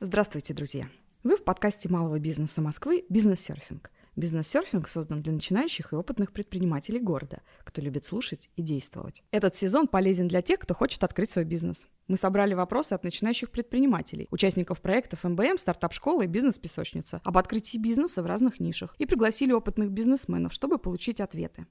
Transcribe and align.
Здравствуйте, 0.00 0.54
друзья! 0.54 0.88
Вы 1.22 1.36
в 1.36 1.44
подкасте 1.44 1.88
малого 1.88 2.18
бизнеса 2.18 2.60
Москвы 2.60 3.04
«Бизнес-серфинг». 3.08 3.90
Бизнес-серфинг 4.16 4.88
создан 4.88 5.20
для 5.20 5.30
начинающих 5.30 5.92
и 5.92 5.96
опытных 5.96 6.32
предпринимателей 6.32 7.00
города, 7.00 7.42
кто 7.64 7.82
любит 7.82 8.06
слушать 8.06 8.48
и 8.56 8.62
действовать. 8.62 9.22
Этот 9.30 9.56
сезон 9.56 9.86
полезен 9.88 10.26
для 10.26 10.40
тех, 10.40 10.58
кто 10.58 10.72
хочет 10.72 11.04
открыть 11.04 11.30
свой 11.30 11.44
бизнес. 11.44 11.86
Мы 12.08 12.16
собрали 12.16 12.54
вопросы 12.54 12.94
от 12.94 13.04
начинающих 13.04 13.50
предпринимателей, 13.50 14.26
участников 14.30 14.80
проектов 14.80 15.24
МБМ, 15.24 15.58
стартап-школы 15.58 16.24
и 16.24 16.28
бизнес-песочница 16.28 17.20
об 17.24 17.36
открытии 17.36 17.76
бизнеса 17.76 18.22
в 18.22 18.26
разных 18.26 18.58
нишах 18.58 18.94
и 18.96 19.04
пригласили 19.04 19.52
опытных 19.52 19.90
бизнесменов, 19.90 20.54
чтобы 20.54 20.78
получить 20.78 21.20
ответы. 21.20 21.66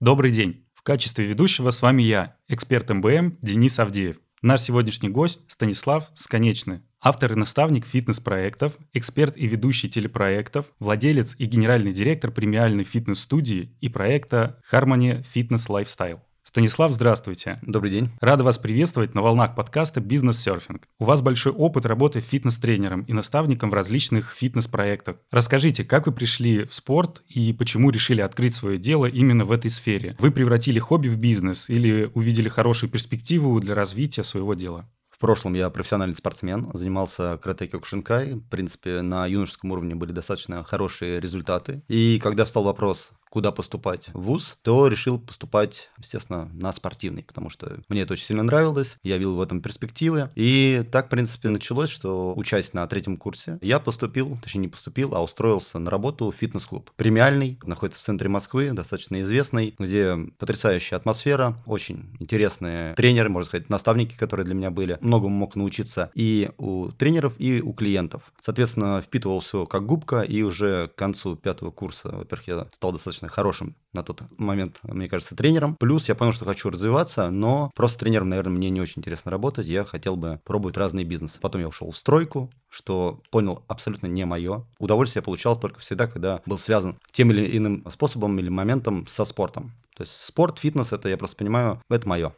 Добрый 0.00 0.30
день! 0.30 0.66
В 0.72 0.82
качестве 0.82 1.26
ведущего 1.26 1.70
с 1.70 1.82
вами 1.82 2.02
я, 2.02 2.38
эксперт 2.48 2.88
МБМ 2.88 3.38
Денис 3.42 3.78
Авдеев. 3.78 4.20
Наш 4.46 4.60
сегодняшний 4.60 5.08
гость 5.08 5.40
Станислав 5.50 6.10
Сконечный, 6.12 6.82
автор 7.00 7.32
и 7.32 7.34
наставник 7.34 7.86
фитнес-проектов, 7.86 8.76
эксперт 8.92 9.38
и 9.38 9.46
ведущий 9.46 9.88
телепроектов, 9.88 10.66
владелец 10.78 11.34
и 11.38 11.46
генеральный 11.46 11.92
директор 11.92 12.30
премиальной 12.30 12.84
фитнес-студии 12.84 13.74
и 13.80 13.88
проекта 13.88 14.60
Harmony 14.70 15.24
Fitness 15.34 15.70
Lifestyle. 15.70 16.20
Станислав, 16.54 16.92
здравствуйте. 16.92 17.58
Добрый 17.62 17.90
день. 17.90 18.10
Рада 18.20 18.44
вас 18.44 18.58
приветствовать 18.58 19.12
на 19.12 19.22
волнах 19.22 19.56
подкаста 19.56 20.00
«Бизнес-серфинг». 20.00 20.86
У 21.00 21.04
вас 21.04 21.20
большой 21.20 21.52
опыт 21.52 21.84
работы 21.84 22.20
фитнес-тренером 22.20 23.02
и 23.02 23.12
наставником 23.12 23.70
в 23.70 23.74
различных 23.74 24.32
фитнес-проектах. 24.32 25.16
Расскажите, 25.32 25.84
как 25.84 26.06
вы 26.06 26.12
пришли 26.12 26.64
в 26.64 26.72
спорт 26.72 27.24
и 27.26 27.52
почему 27.52 27.90
решили 27.90 28.20
открыть 28.20 28.54
свое 28.54 28.78
дело 28.78 29.06
именно 29.06 29.44
в 29.44 29.50
этой 29.50 29.68
сфере? 29.68 30.14
Вы 30.20 30.30
превратили 30.30 30.78
хобби 30.78 31.08
в 31.08 31.18
бизнес 31.18 31.68
или 31.68 32.08
увидели 32.14 32.48
хорошую 32.48 32.88
перспективу 32.88 33.58
для 33.58 33.74
развития 33.74 34.22
своего 34.22 34.54
дела? 34.54 34.88
В 35.10 35.18
прошлом 35.18 35.54
я 35.54 35.70
профессиональный 35.70 36.16
спортсмен, 36.16 36.70
занимался 36.74 37.38
карате 37.42 37.68
кёкушинкай. 37.68 38.34
В 38.34 38.48
принципе, 38.48 39.00
на 39.00 39.26
юношеском 39.26 39.70
уровне 39.70 39.94
были 39.94 40.12
достаточно 40.12 40.62
хорошие 40.64 41.20
результаты. 41.20 41.82
И 41.88 42.20
когда 42.22 42.44
встал 42.44 42.64
вопрос, 42.64 43.12
куда 43.34 43.50
поступать 43.50 44.10
в 44.12 44.20
ВУЗ, 44.20 44.58
то 44.62 44.86
решил 44.86 45.18
поступать, 45.18 45.90
естественно, 45.98 46.48
на 46.54 46.72
спортивный, 46.72 47.24
потому 47.24 47.50
что 47.50 47.80
мне 47.88 48.02
это 48.02 48.12
очень 48.12 48.26
сильно 48.26 48.44
нравилось, 48.44 48.96
я 49.02 49.16
видел 49.16 49.34
в 49.34 49.40
этом 49.40 49.60
перспективы. 49.60 50.30
И 50.36 50.84
так, 50.92 51.06
в 51.06 51.08
принципе, 51.08 51.48
началось, 51.48 51.90
что 51.90 52.32
учась 52.36 52.72
на 52.74 52.86
третьем 52.86 53.16
курсе, 53.16 53.58
я 53.60 53.80
поступил, 53.80 54.38
точнее 54.40 54.60
не 54.60 54.68
поступил, 54.68 55.16
а 55.16 55.20
устроился 55.20 55.80
на 55.80 55.90
работу 55.90 56.30
в 56.30 56.36
фитнес-клуб. 56.36 56.92
Премиальный, 56.94 57.58
находится 57.64 57.98
в 57.98 58.04
центре 58.04 58.28
Москвы, 58.28 58.70
достаточно 58.70 59.20
известный, 59.22 59.74
где 59.80 60.16
потрясающая 60.38 60.96
атмосфера, 60.96 61.60
очень 61.66 62.16
интересные 62.20 62.94
тренеры, 62.94 63.30
можно 63.30 63.48
сказать, 63.48 63.68
наставники, 63.68 64.16
которые 64.16 64.46
для 64.46 64.54
меня 64.54 64.70
были. 64.70 64.96
Многому 65.00 65.34
мог 65.34 65.56
научиться 65.56 66.12
и 66.14 66.52
у 66.56 66.92
тренеров, 66.92 67.34
и 67.38 67.60
у 67.60 67.72
клиентов. 67.72 68.32
Соответственно, 68.40 69.02
впитывал 69.02 69.40
все 69.40 69.66
как 69.66 69.86
губка, 69.86 70.20
и 70.20 70.42
уже 70.42 70.86
к 70.86 70.94
концу 70.94 71.34
пятого 71.34 71.72
курса, 71.72 72.10
во-первых, 72.10 72.46
я 72.46 72.68
стал 72.72 72.92
достаточно 72.92 73.23
достаточно 73.24 73.28
хорошим 73.28 73.76
на 73.92 74.02
тот 74.02 74.22
момент, 74.38 74.80
мне 74.82 75.08
кажется, 75.08 75.36
тренером. 75.36 75.76
Плюс 75.76 76.08
я 76.08 76.14
понял, 76.14 76.32
что 76.32 76.44
хочу 76.44 76.70
развиваться, 76.70 77.30
но 77.30 77.70
просто 77.74 78.00
тренером, 78.00 78.28
наверное, 78.28 78.52
мне 78.52 78.70
не 78.70 78.80
очень 78.80 79.00
интересно 79.00 79.30
работать. 79.30 79.66
Я 79.66 79.84
хотел 79.84 80.16
бы 80.16 80.40
пробовать 80.44 80.76
разные 80.76 81.04
бизнесы. 81.04 81.40
Потом 81.40 81.60
я 81.60 81.68
ушел 81.68 81.90
в 81.90 81.96
стройку, 81.96 82.50
что 82.70 83.20
понял 83.30 83.62
абсолютно 83.68 84.06
не 84.08 84.24
мое. 84.24 84.64
Удовольствие 84.78 85.20
я 85.20 85.24
получал 85.24 85.58
только 85.58 85.80
всегда, 85.80 86.06
когда 86.06 86.40
был 86.46 86.58
связан 86.58 86.96
тем 87.12 87.30
или 87.30 87.56
иным 87.56 87.84
способом 87.90 88.38
или 88.38 88.48
моментом 88.48 89.06
со 89.06 89.24
спортом. 89.24 89.72
То 89.96 90.02
есть 90.02 90.12
спорт, 90.12 90.58
фитнес, 90.58 90.92
это 90.92 91.08
я 91.08 91.16
просто 91.16 91.36
понимаю, 91.36 91.80
это 91.88 92.08
мое. 92.08 92.32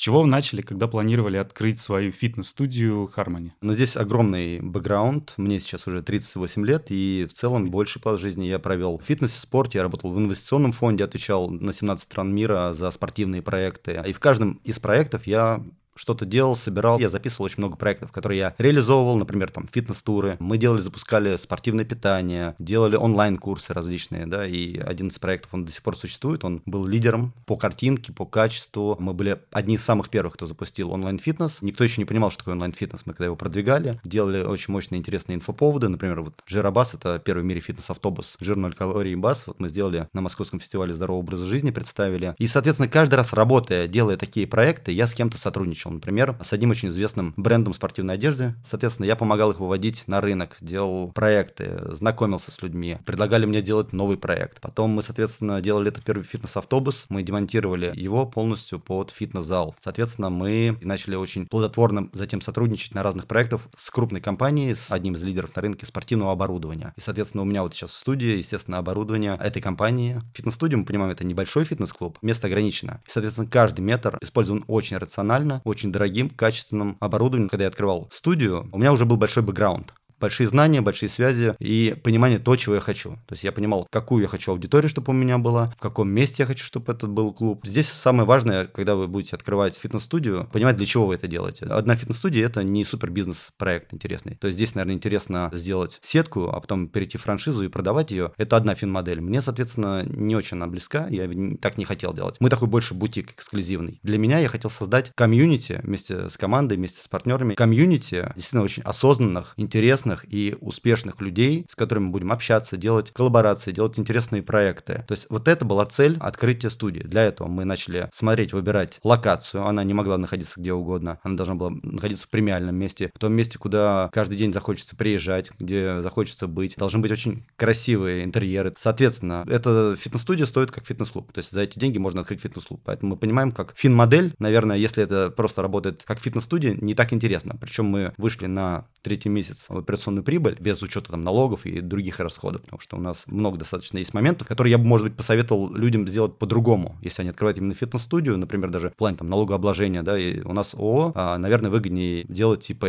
Чего 0.00 0.22
вы 0.22 0.28
начали, 0.28 0.62
когда 0.62 0.88
планировали 0.88 1.36
открыть 1.36 1.78
свою 1.78 2.10
фитнес-студию 2.10 3.12
Harmony? 3.14 3.50
Ну, 3.60 3.74
здесь 3.74 3.98
огромный 3.98 4.58
бэкграунд. 4.58 5.34
Мне 5.36 5.60
сейчас 5.60 5.86
уже 5.86 6.02
38 6.02 6.64
лет, 6.64 6.86
и 6.88 7.26
в 7.28 7.34
целом 7.34 7.70
больший 7.70 8.00
пласт 8.00 8.18
жизни 8.18 8.46
я 8.46 8.58
провел 8.58 8.96
в 8.96 9.02
фитнес-спорте. 9.02 9.76
Я 9.76 9.82
работал 9.82 10.10
в 10.10 10.18
инвестиционном 10.18 10.72
фонде, 10.72 11.04
отвечал 11.04 11.50
на 11.50 11.74
17 11.74 12.02
стран 12.02 12.34
мира 12.34 12.72
за 12.72 12.90
спортивные 12.90 13.42
проекты. 13.42 14.02
И 14.06 14.14
в 14.14 14.20
каждом 14.20 14.62
из 14.64 14.78
проектов 14.78 15.26
я 15.26 15.62
что-то 16.00 16.24
делал, 16.24 16.56
собирал. 16.56 16.98
Я 16.98 17.10
записывал 17.10 17.44
очень 17.44 17.58
много 17.58 17.76
проектов, 17.76 18.10
которые 18.10 18.38
я 18.38 18.54
реализовывал, 18.56 19.18
например, 19.18 19.50
там 19.50 19.68
фитнес-туры. 19.70 20.38
Мы 20.40 20.56
делали, 20.56 20.80
запускали 20.80 21.36
спортивное 21.36 21.84
питание, 21.84 22.54
делали 22.58 22.96
онлайн-курсы 22.96 23.74
различные, 23.74 24.24
да, 24.24 24.46
и 24.46 24.78
один 24.78 25.08
из 25.08 25.18
проектов, 25.18 25.52
он 25.52 25.66
до 25.66 25.72
сих 25.72 25.82
пор 25.82 25.98
существует, 25.98 26.42
он 26.42 26.62
был 26.64 26.86
лидером 26.86 27.34
по 27.44 27.56
картинке, 27.56 28.14
по 28.14 28.24
качеству. 28.24 28.96
Мы 28.98 29.12
были 29.12 29.42
одни 29.52 29.74
из 29.74 29.84
самых 29.84 30.08
первых, 30.08 30.34
кто 30.34 30.46
запустил 30.46 30.90
онлайн-фитнес. 30.90 31.58
Никто 31.60 31.84
еще 31.84 32.00
не 32.00 32.06
понимал, 32.06 32.30
что 32.30 32.38
такое 32.38 32.54
онлайн-фитнес. 32.54 33.02
Мы 33.04 33.12
когда 33.12 33.26
его 33.26 33.36
продвигали, 33.36 34.00
делали 34.02 34.42
очень 34.42 34.72
мощные, 34.72 35.00
интересные 35.00 35.36
инфоповоды. 35.36 35.88
Например, 35.88 36.22
вот 36.22 36.42
Жиробас— 36.46 36.94
это 36.94 37.18
первый 37.22 37.42
в 37.42 37.44
мире 37.44 37.60
фитнес-автобус. 37.60 38.38
Жир 38.40 38.56
0 38.56 38.72
калорий 38.72 39.16
бас. 39.16 39.46
Вот 39.46 39.60
мы 39.60 39.68
сделали 39.68 40.08
на 40.14 40.22
Московском 40.22 40.60
фестивале 40.60 40.94
здорового 40.94 41.20
образа 41.20 41.44
жизни, 41.44 41.70
представили. 41.70 42.34
И, 42.38 42.46
соответственно, 42.46 42.88
каждый 42.88 43.16
раз 43.16 43.34
работая, 43.34 43.86
делая 43.86 44.16
такие 44.16 44.46
проекты, 44.46 44.92
я 44.92 45.06
с 45.06 45.12
кем-то 45.12 45.36
сотрудничал 45.36 45.89
начал, 45.90 45.94
например, 45.94 46.36
с 46.42 46.52
одним 46.52 46.70
очень 46.70 46.88
известным 46.90 47.34
брендом 47.36 47.74
спортивной 47.74 48.14
одежды. 48.14 48.54
Соответственно, 48.62 49.06
я 49.06 49.16
помогал 49.16 49.50
их 49.50 49.60
выводить 49.60 50.04
на 50.06 50.20
рынок, 50.20 50.56
делал 50.60 51.12
проекты, 51.12 51.80
знакомился 51.94 52.50
с 52.50 52.62
людьми, 52.62 52.98
предлагали 53.04 53.46
мне 53.46 53.62
делать 53.62 53.92
новый 53.92 54.16
проект. 54.16 54.60
Потом 54.60 54.90
мы, 54.90 55.02
соответственно, 55.02 55.60
делали 55.60 55.88
этот 55.88 56.04
первый 56.04 56.22
фитнес-автобус, 56.22 57.06
мы 57.08 57.22
демонтировали 57.22 57.92
его 57.94 58.26
полностью 58.26 58.78
под 58.78 59.10
фитнес-зал. 59.10 59.74
Соответственно, 59.80 60.30
мы 60.30 60.76
начали 60.80 61.16
очень 61.16 61.46
плодотворно 61.46 62.08
затем 62.12 62.40
сотрудничать 62.40 62.94
на 62.94 63.02
разных 63.02 63.26
проектах 63.26 63.62
с 63.76 63.90
крупной 63.90 64.20
компанией, 64.20 64.74
с 64.74 64.92
одним 64.92 65.14
из 65.14 65.22
лидеров 65.22 65.54
на 65.56 65.62
рынке 65.62 65.86
спортивного 65.86 66.32
оборудования. 66.32 66.92
И, 66.96 67.00
соответственно, 67.00 67.42
у 67.42 67.46
меня 67.46 67.62
вот 67.62 67.74
сейчас 67.74 67.90
в 67.90 67.96
студии, 67.96 68.36
естественно, 68.36 68.78
оборудование 68.78 69.36
этой 69.40 69.60
компании. 69.60 70.20
Фитнес-студия, 70.34 70.76
мы 70.76 70.84
понимаем, 70.84 71.12
это 71.12 71.24
небольшой 71.24 71.64
фитнес-клуб, 71.64 72.18
место 72.22 72.46
ограничено. 72.46 73.00
И, 73.06 73.10
соответственно, 73.10 73.48
каждый 73.48 73.80
метр 73.80 74.18
использован 74.20 74.64
очень 74.66 74.96
рационально, 75.00 75.62
очень 75.70 75.92
дорогим, 75.92 76.28
качественным 76.28 76.96
оборудованием. 77.00 77.48
Когда 77.48 77.64
я 77.64 77.68
открывал 77.68 78.08
студию, 78.12 78.68
у 78.72 78.78
меня 78.78 78.92
уже 78.92 79.06
был 79.06 79.16
большой 79.16 79.42
бэкграунд 79.42 79.94
большие 80.20 80.46
знания, 80.46 80.80
большие 80.80 81.08
связи 81.08 81.54
и 81.58 81.96
понимание 82.02 82.38
того, 82.38 82.56
чего 82.56 82.76
я 82.76 82.80
хочу. 82.80 83.10
То 83.26 83.32
есть 83.32 83.44
я 83.44 83.52
понимал, 83.52 83.86
какую 83.90 84.22
я 84.22 84.28
хочу 84.28 84.52
аудиторию, 84.52 84.88
чтобы 84.88 85.10
у 85.10 85.14
меня 85.14 85.38
была, 85.38 85.74
в 85.78 85.80
каком 85.80 86.10
месте 86.10 86.42
я 86.42 86.46
хочу, 86.46 86.64
чтобы 86.64 86.92
этот 86.92 87.10
был 87.10 87.32
клуб. 87.32 87.66
Здесь 87.66 87.88
самое 87.88 88.26
важное, 88.26 88.66
когда 88.66 88.94
вы 88.94 89.08
будете 89.08 89.36
открывать 89.36 89.76
фитнес-студию, 89.76 90.48
понимать, 90.52 90.76
для 90.76 90.86
чего 90.86 91.06
вы 91.06 91.14
это 91.14 91.26
делаете. 91.26 91.66
Одна 91.66 91.96
фитнес-студия– 91.96 92.46
это 92.46 92.62
не 92.62 92.84
супер 92.84 93.10
бизнес-проект 93.10 93.92
интересный. 93.94 94.36
То 94.36 94.46
есть 94.46 94.56
здесь, 94.56 94.74
наверное, 94.74 94.96
интересно 94.96 95.50
сделать 95.52 95.98
сетку, 96.02 96.50
а 96.50 96.60
потом 96.60 96.88
перейти 96.88 97.18
в 97.18 97.22
франшизу 97.22 97.64
и 97.64 97.68
продавать 97.68 98.10
ее. 98.10 98.32
Это 98.36 98.56
одна 98.56 98.74
фин-модель. 98.74 99.20
Мне, 99.20 99.40
соответственно, 99.40 100.04
не 100.04 100.36
очень 100.36 100.56
она 100.56 100.66
близка, 100.66 101.06
я 101.08 101.30
так 101.60 101.78
не 101.78 101.84
хотел 101.84 102.12
делать. 102.12 102.36
Мы 102.40 102.50
такой 102.50 102.68
больше 102.68 102.94
бутик 102.94 103.32
эксклюзивный. 103.32 104.00
Для 104.02 104.18
меня 104.18 104.38
я 104.38 104.48
хотел 104.48 104.70
создать 104.70 105.12
комьюнити 105.14 105.80
вместе 105.82 106.28
с 106.28 106.36
командой, 106.36 106.76
вместе 106.76 107.02
с 107.02 107.08
партнерами. 107.08 107.54
Комьюнити 107.54 108.32
действительно 108.34 108.62
очень 108.62 108.82
осознанных, 108.82 109.54
интересных, 109.56 110.09
интересных 110.10 110.24
и 110.32 110.56
успешных 110.60 111.20
людей, 111.20 111.66
с 111.68 111.74
которыми 111.76 112.08
будем 112.08 112.32
общаться, 112.32 112.76
делать 112.76 113.10
коллаборации, 113.12 113.72
делать 113.72 113.98
интересные 113.98 114.42
проекты. 114.42 115.04
То 115.06 115.12
есть 115.12 115.26
вот 115.30 115.48
это 115.48 115.64
была 115.64 115.84
цель 115.86 116.16
открытия 116.20 116.70
студии. 116.70 117.00
Для 117.00 117.24
этого 117.24 117.48
мы 117.48 117.64
начали 117.64 118.08
смотреть, 118.12 118.52
выбирать 118.52 118.98
локацию. 119.04 119.66
Она 119.66 119.84
не 119.84 119.94
могла 119.94 120.18
находиться 120.18 120.60
где 120.60 120.72
угодно. 120.72 121.18
Она 121.22 121.36
должна 121.36 121.54
была 121.54 121.70
находиться 121.82 122.26
в 122.26 122.30
премиальном 122.30 122.76
месте, 122.76 123.10
в 123.14 123.18
том 123.18 123.32
месте, 123.32 123.58
куда 123.58 124.10
каждый 124.12 124.36
день 124.36 124.52
захочется 124.52 124.96
приезжать, 124.96 125.50
где 125.58 126.00
захочется 126.00 126.46
быть. 126.46 126.76
Должны 126.76 127.00
быть 127.00 127.12
очень 127.12 127.44
красивые 127.56 128.24
интерьеры. 128.24 128.74
Соответственно, 128.76 129.44
эта 129.48 129.96
фитнес-студия 129.96 130.46
стоит 130.46 130.70
как 130.70 130.86
фитнес-клуб. 130.86 131.32
То 131.32 131.38
есть 131.38 131.52
за 131.52 131.60
эти 131.62 131.78
деньги 131.78 131.98
можно 131.98 132.20
открыть 132.20 132.40
фитнес-клуб. 132.40 132.80
Поэтому 132.84 133.10
мы 133.10 133.16
понимаем, 133.16 133.52
как 133.52 133.74
фин-модель, 133.76 134.34
наверное, 134.38 134.76
если 134.76 135.02
это 135.02 135.30
просто 135.30 135.62
работает 135.62 136.02
как 136.06 136.18
фитнес-студия, 136.18 136.74
не 136.74 136.94
так 136.94 137.12
интересно. 137.12 137.56
Причем 137.60 137.86
мы 137.86 138.12
вышли 138.16 138.46
на 138.46 138.86
третий 139.02 139.28
месяц 139.28 139.66
операционную 140.00 140.24
прибыль 140.24 140.56
без 140.58 140.82
учета 140.82 141.10
там 141.10 141.22
налогов 141.22 141.66
и 141.66 141.80
других 141.80 142.20
расходов, 142.20 142.62
потому 142.62 142.80
что 142.80 142.96
у 142.96 143.00
нас 143.00 143.24
много 143.26 143.58
достаточно 143.58 143.98
есть 143.98 144.14
моментов, 144.14 144.48
которые 144.48 144.72
я 144.72 144.78
бы, 144.78 144.84
может 144.84 145.06
быть, 145.06 145.16
посоветовал 145.16 145.72
людям 145.74 146.08
сделать 146.08 146.38
по-другому, 146.38 146.96
если 147.02 147.22
они 147.22 147.30
открывают 147.30 147.58
именно 147.58 147.74
фитнес-студию, 147.74 148.38
например, 148.38 148.70
даже 148.70 148.90
в 148.90 148.96
плане 148.96 149.18
там 149.18 149.28
налогообложения, 149.28 150.02
да, 150.02 150.18
и 150.18 150.40
у 150.40 150.52
нас 150.52 150.74
ООО, 150.74 151.12
а, 151.14 151.38
наверное, 151.38 151.70
выгоднее 151.70 152.24
делать 152.24 152.68
ИП. 152.70 152.84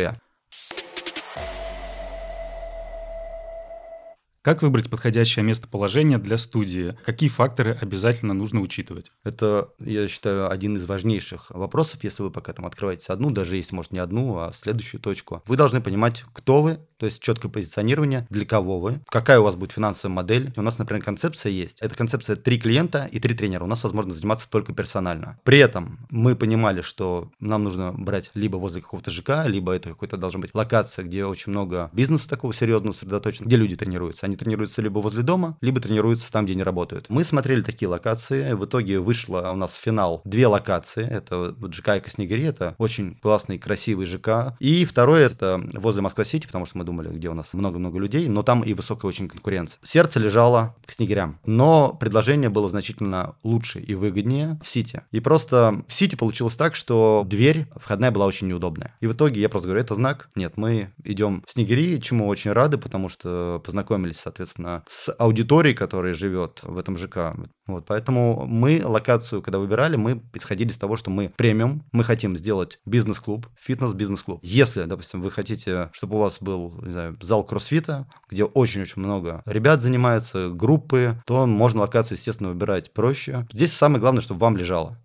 Как 4.42 4.60
выбрать 4.60 4.90
подходящее 4.90 5.44
местоположение 5.44 6.18
для 6.18 6.36
студии? 6.36 6.98
Какие 7.04 7.28
факторы 7.28 7.78
обязательно 7.80 8.34
нужно 8.34 8.60
учитывать? 8.60 9.12
Это, 9.22 9.68
я 9.78 10.08
считаю, 10.08 10.50
один 10.50 10.76
из 10.76 10.84
важнейших 10.86 11.50
вопросов, 11.50 12.02
если 12.02 12.24
вы 12.24 12.32
пока 12.32 12.52
там 12.52 12.66
открываете 12.66 13.12
одну, 13.12 13.30
даже 13.30 13.54
если, 13.54 13.76
может, 13.76 13.92
не 13.92 14.00
одну, 14.00 14.36
а 14.40 14.52
следующую 14.52 15.00
точку. 15.00 15.44
Вы 15.46 15.56
должны 15.56 15.80
понимать, 15.80 16.24
кто 16.32 16.60
вы, 16.60 16.80
то 17.02 17.06
есть 17.06 17.20
четкое 17.20 17.50
позиционирование, 17.50 18.28
для 18.30 18.46
кого 18.46 18.78
вы, 18.78 19.00
какая 19.08 19.40
у 19.40 19.42
вас 19.42 19.56
будет 19.56 19.72
финансовая 19.72 20.14
модель. 20.14 20.52
У 20.56 20.62
нас, 20.62 20.78
например, 20.78 21.02
концепция 21.02 21.50
есть. 21.50 21.80
Эта 21.80 21.96
концепция 21.96 22.36
три 22.36 22.60
клиента 22.60 23.08
и 23.10 23.18
три 23.18 23.34
тренера. 23.34 23.64
У 23.64 23.66
нас 23.66 23.82
возможно 23.82 24.12
заниматься 24.12 24.48
только 24.48 24.72
персонально. 24.72 25.36
При 25.42 25.58
этом 25.58 26.06
мы 26.10 26.36
понимали, 26.36 26.80
что 26.80 27.32
нам 27.40 27.64
нужно 27.64 27.92
брать 27.92 28.30
либо 28.34 28.56
возле 28.56 28.82
какого-то 28.82 29.10
ЖК, 29.10 29.46
либо 29.46 29.72
это 29.72 29.88
какой-то 29.88 30.16
должна 30.16 30.38
быть 30.38 30.54
локация, 30.54 31.04
где 31.04 31.24
очень 31.24 31.50
много 31.50 31.90
бизнеса 31.92 32.28
такого 32.28 32.54
серьезного 32.54 32.92
сосредоточено, 32.92 33.46
где 33.46 33.56
люди 33.56 33.74
тренируются. 33.74 34.26
Они 34.26 34.36
тренируются 34.36 34.80
либо 34.80 35.00
возле 35.00 35.22
дома, 35.22 35.58
либо 35.60 35.80
тренируются 35.80 36.30
там, 36.30 36.44
где 36.44 36.54
не 36.54 36.62
работают. 36.62 37.06
Мы 37.08 37.24
смотрели 37.24 37.62
такие 37.62 37.88
локации, 37.88 38.52
в 38.52 38.64
итоге 38.64 39.00
вышло 39.00 39.50
у 39.52 39.56
нас 39.56 39.74
финал 39.74 40.22
две 40.24 40.46
локации, 40.46 41.04
это 41.04 41.52
вот 41.58 41.74
ЖК 41.74 41.96
и 41.96 42.08
Снегири, 42.08 42.44
это 42.44 42.76
очень 42.78 43.16
классный, 43.16 43.58
красивый 43.58 44.06
ЖК. 44.06 44.54
И 44.60 44.84
второе, 44.84 45.26
это 45.26 45.60
возле 45.74 46.00
Москва-Сити, 46.02 46.46
потому 46.46 46.64
что 46.64 46.78
мы 46.78 46.84
думали, 46.92 47.08
где 47.08 47.30
у 47.30 47.34
нас 47.34 47.54
много-много 47.54 47.98
людей, 47.98 48.28
но 48.28 48.42
там 48.42 48.62
и 48.62 48.74
высокая 48.74 49.08
очень 49.08 49.26
конкуренция. 49.28 49.78
Сердце 49.82 50.20
лежало 50.20 50.76
к 50.86 50.92
Снегирям, 50.92 51.38
но 51.46 51.96
предложение 51.98 52.50
было 52.50 52.68
значительно 52.68 53.34
лучше 53.42 53.80
и 53.80 53.94
выгоднее 53.94 54.60
в 54.62 54.68
Сити. 54.68 55.02
И 55.10 55.20
просто 55.20 55.82
в 55.88 55.94
Сити 55.94 56.16
получилось 56.16 56.56
так, 56.56 56.74
что 56.74 57.24
дверь 57.26 57.66
входная 57.76 58.10
была 58.10 58.26
очень 58.26 58.48
неудобная. 58.48 58.94
И 59.00 59.06
в 59.06 59.12
итоге 59.12 59.40
я 59.40 59.48
просто 59.48 59.68
говорю, 59.68 59.82
это 59.82 59.94
знак? 59.94 60.28
Нет, 60.34 60.56
мы 60.56 60.92
идем 61.02 61.42
в 61.46 61.52
Снегири, 61.52 61.98
чему 62.00 62.28
очень 62.28 62.52
рады, 62.52 62.76
потому 62.76 63.08
что 63.08 63.62
познакомились 63.64 64.20
соответственно, 64.20 64.84
с 64.86 65.14
аудиторией, 65.18 65.74
которая 65.74 66.12
живет 66.12 66.60
в 66.62 66.76
этом 66.76 66.98
ЖК. 66.98 67.34
Вот, 67.66 67.86
поэтому 67.86 68.44
мы 68.46 68.82
локацию, 68.84 69.40
когда 69.40 69.58
выбирали, 69.58 69.96
мы 69.96 70.22
исходили 70.34 70.70
из 70.70 70.78
того, 70.78 70.96
что 70.96 71.10
мы 71.10 71.32
премиум, 71.36 71.84
мы 71.92 72.04
хотим 72.04 72.36
сделать 72.36 72.80
бизнес-клуб, 72.84 73.46
фитнес-бизнес-клуб. 73.58 74.40
Если, 74.42 74.82
допустим, 74.82 75.22
вы 75.22 75.30
хотите, 75.30 75.88
чтобы 75.92 76.16
у 76.16 76.18
вас 76.18 76.38
был, 76.40 76.74
не 76.82 76.92
знаю, 76.92 77.16
зал 77.20 77.44
кроссфита, 77.44 78.06
где 78.28 78.44
очень-очень 78.44 79.02
много 79.02 79.42
ребят 79.46 79.82
занимаются, 79.82 80.50
группы, 80.50 81.22
то 81.26 81.46
можно 81.46 81.80
локацию, 81.80 82.16
естественно, 82.16 82.50
выбирать 82.50 82.92
проще. 82.92 83.46
Здесь 83.52 83.72
самое 83.72 84.00
главное, 84.00 84.22
чтобы 84.22 84.40
вам 84.40 84.56
лежало. 84.56 84.98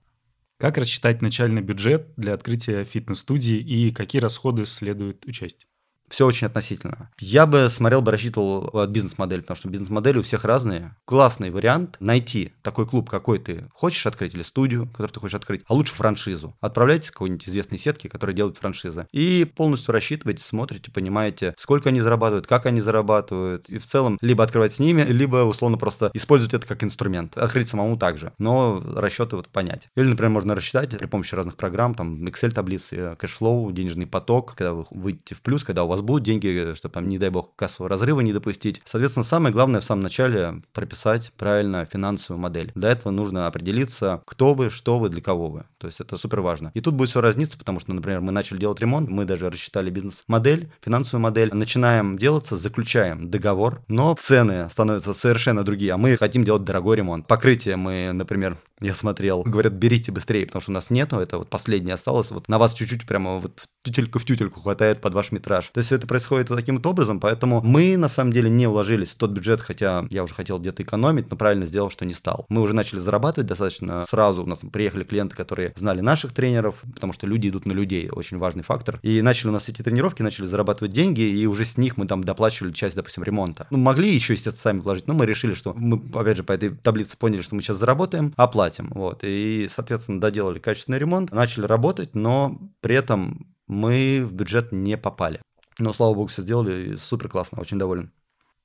Как 0.58 0.78
рассчитать 0.78 1.22
начальный 1.22 1.62
бюджет 1.62 2.14
для 2.18 2.34
открытия 2.34 2.84
фитнес-студии 2.84 3.58
и 3.58 3.92
какие 3.92 4.22
расходы 4.22 4.66
следует 4.66 5.26
учесть? 5.28 5.68
Все 6.10 6.26
очень 6.26 6.48
относительно. 6.48 7.10
Я 7.20 7.46
бы 7.46 7.70
смотрел 7.70 8.02
бы, 8.02 8.12
рассчитывал 8.12 8.70
от 8.74 8.90
бизнес-модель, 8.90 9.42
потому 9.42 9.58
что 9.58 9.70
бизнес-модели 9.70 10.20
у 10.20 10.24
всех 10.24 10.46
разные. 10.46 10.96
Классный 11.06 11.52
вариант 11.52 11.98
найти 12.00 12.54
такой 12.62 12.88
клуб, 12.88 13.10
какой 13.10 13.40
ты 13.40 13.66
хочешь 13.74 14.06
открыть, 14.06 14.34
или 14.34 14.44
студию, 14.44 14.88
которую 14.88 15.12
ты 15.14 15.20
хочешь 15.20 15.36
открыть, 15.36 15.64
а 15.68 15.74
лучше 15.74 15.94
франшизу. 15.94 16.56
Отправляйтесь 16.62 17.12
к 17.12 17.14
какой-нибудь 17.14 17.48
известной 17.48 17.78
сетке, 17.78 18.10
которая 18.10 18.36
делает 18.36 18.58
франшизы, 18.58 19.08
и 19.12 19.46
полностью 19.46 19.92
рассчитываете, 19.92 20.44
смотрите, 20.44 20.92
понимаете, 20.92 21.54
сколько 21.58 21.90
они 21.90 22.00
зарабатывают, 22.00 22.48
как 22.48 22.66
они 22.66 22.82
зарабатывают, 22.82 23.70
и 23.70 23.78
в 23.78 23.86
целом 23.86 24.18
либо 24.22 24.44
открывать 24.44 24.74
с 24.74 24.80
ними, 24.80 25.02
либо 25.02 25.38
условно 25.38 25.78
просто 25.78 26.12
использовать 26.14 26.54
это 26.54 26.68
как 26.68 26.84
инструмент. 26.84 27.38
Открыть 27.38 27.70
самому 27.70 27.98
также, 27.98 28.34
но 28.38 28.84
расчеты 28.96 29.36
вот 29.36 29.50
понять. 29.50 29.90
Или, 29.96 30.08
например, 30.08 30.32
можно 30.32 30.56
рассчитать 30.56 30.98
при 30.98 31.08
помощи 31.08 31.36
разных 31.36 31.58
программ, 31.58 31.96
там 31.96 32.26
Excel-таблицы, 32.26 33.16
cash 33.18 33.42
flow, 33.42 33.72
денежный 33.72 34.08
поток, 34.08 34.56
когда 34.56 34.74
вы 34.74 34.86
выйдете 34.92 35.36
в 35.36 35.42
плюс, 35.42 35.64
когда 35.64 35.84
у 35.84 35.88
вас 35.88 35.97
вас 35.98 36.06
будут 36.06 36.24
деньги, 36.24 36.74
чтобы 36.76 36.94
там, 36.94 37.10
не 37.10 37.18
дай 37.18 37.30
бог, 37.30 37.56
кассового 37.56 37.90
разрыва 37.90 38.22
не 38.22 38.34
допустить. 38.34 38.82
Соответственно, 38.86 39.24
самое 39.24 39.54
главное 39.54 39.82
в 39.82 39.84
самом 39.84 40.04
начале 40.04 40.62
прописать 40.74 41.32
правильно 41.38 41.86
финансовую 41.86 42.42
модель. 42.42 42.72
Для 42.76 42.92
этого 42.92 43.12
нужно 43.12 43.48
определиться, 43.48 44.22
кто 44.26 44.54
вы, 44.54 44.70
что 44.70 45.00
вы, 45.00 45.10
для 45.10 45.22
кого 45.22 45.50
вы. 45.50 45.64
То 45.78 45.88
есть 45.88 46.00
это 46.00 46.18
супер 46.18 46.42
важно. 46.42 46.72
И 46.74 46.82
тут 46.82 46.94
будет 46.94 47.10
все 47.10 47.22
разниться, 47.22 47.58
потому 47.58 47.80
что, 47.80 47.94
например, 47.94 48.22
мы 48.22 48.32
начали 48.32 48.58
делать 48.58 48.80
ремонт, 48.80 49.10
мы 49.10 49.26
даже 49.26 49.50
рассчитали 49.50 49.90
бизнес-модель, 49.90 50.72
финансовую 50.82 51.22
модель, 51.22 51.50
начинаем 51.54 52.18
делаться, 52.18 52.58
заключаем 52.58 53.30
договор, 53.30 53.82
но 53.88 54.16
цены 54.20 54.70
становятся 54.70 55.14
совершенно 55.14 55.64
другие, 55.64 55.94
а 55.94 55.98
мы 55.98 56.16
хотим 56.18 56.44
делать 56.44 56.64
дорогой 56.64 56.98
ремонт. 56.98 57.28
Покрытие 57.28 57.76
мы, 57.76 58.12
например, 58.14 58.58
я 58.80 58.94
смотрел, 58.94 59.42
говорят, 59.44 59.74
берите 59.74 60.12
быстрее, 60.12 60.46
потому 60.46 60.62
что 60.62 60.72
у 60.72 60.74
нас 60.74 60.90
нету, 60.90 61.18
это 61.18 61.40
вот 61.40 61.50
последнее 61.50 61.96
осталось, 61.96 62.32
вот 62.32 62.48
на 62.48 62.60
вас 62.60 62.74
чуть-чуть 62.74 63.08
прямо 63.08 63.40
вот 63.40 63.62
в 63.62 63.84
тютельку 63.84 64.20
в 64.20 64.26
тютельку 64.26 64.60
хватает 64.60 65.02
под 65.02 65.14
ваш 65.14 65.32
метраж. 65.32 65.70
То 65.74 65.80
есть 65.80 65.92
это 65.92 66.06
происходит 66.06 66.50
вот 66.50 66.58
таким 66.58 66.76
вот 66.76 66.86
образом, 66.86 67.20
поэтому 67.20 67.62
мы 67.62 67.98
на 67.98 68.08
самом 68.08 68.34
деле 68.34 68.50
не 68.50 68.68
уложились 68.68 69.12
в 69.12 69.18
тот 69.18 69.32
бюджет, 69.32 69.62
хотя 69.62 70.06
я 70.12 70.24
уже 70.24 70.36
хотел 70.36 70.60
где-то 70.60 70.84
экономить, 70.84 71.32
но 71.32 71.38
правильно 71.38 71.66
сделал, 71.66 71.90
что 71.90 72.06
не 72.06 72.14
стал. 72.14 72.46
Мы 72.50 72.62
уже 72.62 72.76
начали 72.76 73.00
зарабатывать 73.00 73.48
достаточно 73.48 74.02
сразу, 74.02 74.44
у 74.44 74.46
нас 74.46 74.60
приехали 74.72 75.04
клиенты, 75.04 75.36
которые 75.36 75.74
знали 75.76 76.02
наших 76.02 76.34
тренеров, 76.34 76.76
потому 76.94 77.14
что 77.14 77.26
люди 77.26 77.50
идут 77.50 77.66
на 77.66 77.72
людей, 77.72 78.10
очень 78.12 78.38
важный 78.38 78.64
фактор, 78.64 79.00
и 79.02 79.22
начали 79.22 79.50
у 79.50 79.54
нас 79.54 79.70
эти 79.70 79.82
тренировки, 79.82 80.22
начали 80.22 80.46
зарабатывать 80.46 80.94
деньги, 80.94 81.22
и 81.22 81.46
уже 81.48 81.66
с 81.66 81.78
них 81.78 81.98
мы 81.98 82.06
там 82.06 82.24
доплачивали 82.24 82.74
часть, 82.74 82.96
допустим, 82.96 83.24
ремонта. 83.24 83.66
Ну, 83.72 83.80
могли 83.80 84.14
еще, 84.14 84.34
естественно, 84.34 84.62
сами 84.62 84.80
вложить, 84.82 85.08
но 85.08 85.16
мы 85.16 85.26
решили, 85.26 85.56
что 85.56 85.74
мы, 85.74 86.00
опять 86.14 86.38
же, 86.38 86.44
по 86.44 86.52
этой 86.52 86.70
таблице 86.70 87.18
поняли, 87.18 87.42
что 87.42 87.56
мы 87.56 87.62
сейчас 87.62 87.78
заработаем, 87.78 88.34
оплатим 88.36 88.67
платим. 88.68 88.92
Вот. 88.94 89.24
И, 89.24 89.68
соответственно, 89.70 90.20
доделали 90.20 90.60
качественный 90.60 91.00
ремонт, 91.00 91.32
начали 91.32 91.66
работать, 91.66 92.16
но 92.16 92.60
при 92.82 92.96
этом 92.96 93.56
мы 93.68 94.26
в 94.26 94.34
бюджет 94.34 94.72
не 94.72 94.98
попали. 94.98 95.42
Но, 95.80 95.94
слава 95.94 96.14
богу, 96.14 96.28
все 96.28 96.42
сделали, 96.42 96.98
супер 96.98 97.30
классно, 97.30 97.60
очень 97.62 97.80
доволен. 97.80 98.12